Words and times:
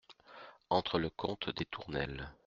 Entre 0.71 0.97
le 0.97 1.11
comte 1.11 1.51
des 1.51 1.65
Tournelles. 1.65 2.31